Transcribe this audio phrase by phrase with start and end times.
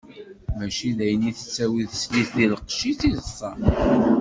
[0.57, 3.57] Mačči d ayen i tettawi teslit di lqecc-is i d ṣṣeḥ.